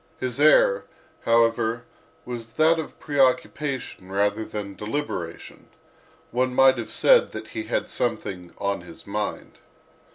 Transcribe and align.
His 0.19 0.39
air, 0.39 0.85
however, 1.25 1.83
was 2.25 2.53
that 2.53 2.79
of 2.79 2.99
preoccupation 2.99 4.11
rather 4.11 4.43
than 4.43 4.73
deliberation: 4.73 5.67
one 6.31 6.55
might 6.55 6.79
have 6.79 6.89
said 6.89 7.33
that 7.33 7.49
he 7.49 7.65
had 7.65 7.87
"something 7.87 8.51
on 8.57 8.81
his 8.81 9.05
mind." 9.05 9.59